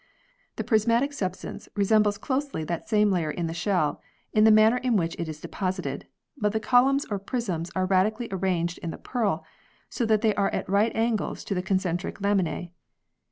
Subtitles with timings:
[0.55, 4.01] The prismatic substance resembles closely that same layer in the shell,
[4.33, 8.27] in the manner in which it is deposited, but the columns or prisms are radially
[8.31, 9.45] arranged in the pearl
[9.91, 12.71] so that they are at right angles to the concentric laminae.